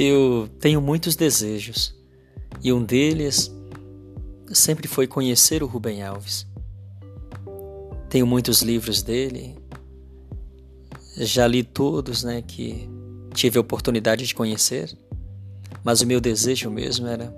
[0.00, 1.92] Eu tenho muitos desejos.
[2.62, 3.52] E um deles
[4.52, 6.46] sempre foi conhecer o Rubem Alves.
[8.08, 9.56] Tenho muitos livros dele,
[11.16, 12.88] já li todos, né, que
[13.34, 14.96] tive a oportunidade de conhecer,
[15.82, 17.34] mas o meu desejo mesmo era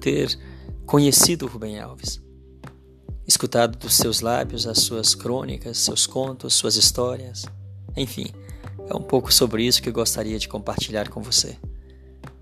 [0.00, 0.36] ter
[0.84, 2.20] conhecido o Rubem Alves,
[3.24, 7.46] escutado dos seus lábios as suas crônicas, seus contos, suas histórias,
[7.96, 8.26] enfim,
[8.88, 11.56] é um pouco sobre isso que eu gostaria de compartilhar com você.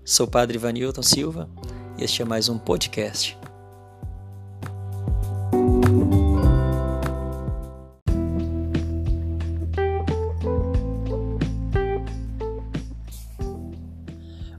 [0.09, 1.47] Sou o Padre Vanilton Silva
[1.95, 3.37] e este é mais um podcast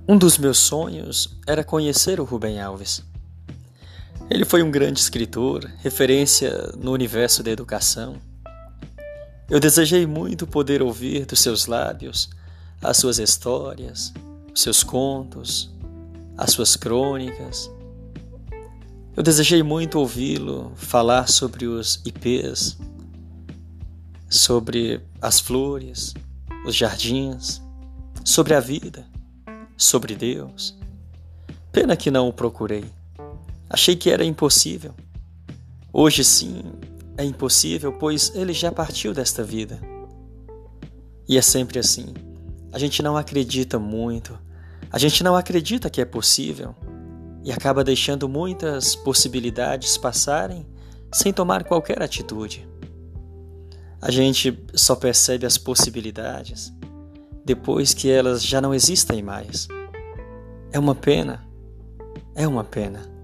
[0.06, 3.02] Um dos meus sonhos era conhecer o Rubem Alves.
[4.30, 8.20] Ele foi um grande escritor, referência no universo da educação.
[9.48, 12.30] Eu desejei muito poder ouvir dos seus lábios
[12.80, 14.12] as suas histórias,
[14.62, 15.74] seus contos,
[16.36, 17.70] as suas crônicas.
[19.16, 22.78] Eu desejei muito ouvi-lo falar sobre os ipês,
[24.28, 26.14] sobre as flores,
[26.64, 27.60] os jardins,
[28.24, 29.10] sobre a vida
[29.80, 30.76] sobre Deus.
[31.72, 32.84] Pena que não o procurei.
[33.68, 34.94] Achei que era impossível.
[35.90, 36.62] Hoje sim,
[37.16, 39.80] é impossível, pois ele já partiu desta vida.
[41.26, 42.12] E é sempre assim.
[42.72, 44.38] A gente não acredita muito,
[44.90, 46.74] a gente não acredita que é possível
[47.44, 50.66] e acaba deixando muitas possibilidades passarem
[51.12, 52.68] sem tomar qualquer atitude.
[54.02, 56.72] A gente só percebe as possibilidades
[57.44, 59.68] depois que elas já não existem mais.
[60.72, 61.44] É uma pena,
[62.34, 63.19] é uma pena.